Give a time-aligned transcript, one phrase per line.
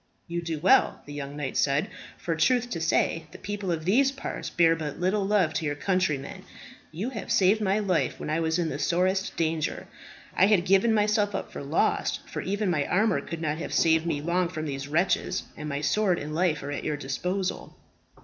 [0.27, 4.11] "You do well," the young knight said, "for, truth to say, the people of these
[4.11, 6.41] parts bear but little love to your countrymen.
[6.91, 9.85] You have saved my life when I was in the sorest danger.
[10.35, 14.07] I had given myself up for lost, for even my armour could not have saved
[14.07, 17.75] me long from these wretches; and my sword and life are at your disposal.